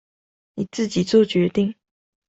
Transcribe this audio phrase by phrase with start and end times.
[0.55, 1.75] 你自己作決定